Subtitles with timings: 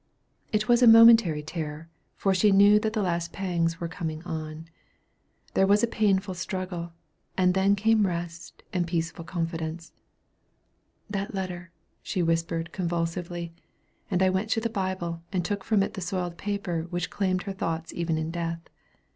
[0.51, 4.65] It was a momentary terror, for she knew that the last pangs were coming on.
[5.53, 6.93] There was a painful struggle,
[7.37, 9.93] and then came rest and peaceful confidence.
[11.07, 11.69] "That letter,"
[12.15, 13.53] whispered she convulsively;
[14.09, 17.43] and I went to the Bible, and took from it the soiled paper which claimed
[17.43, 18.61] her thoughts even in death.